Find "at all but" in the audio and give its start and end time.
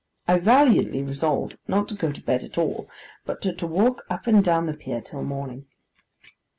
2.41-3.39